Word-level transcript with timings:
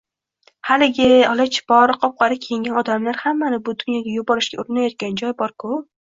Haligi, 0.69 1.09
olachipor, 1.33 1.93
qop-qora 2.05 2.39
kiyingan 2.47 2.81
odamlar 2.81 3.21
hammani 3.27 3.61
bu 3.69 3.77
dunyoga 3.85 4.17
yuborishga 4.19 4.61
urinayotgan 4.65 5.23
joy 5.23 5.39
borku 5.45 5.81